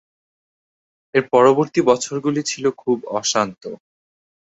[1.13, 3.63] এর পরবর্তী বছরগুলি ছিল খুব অশান্ত।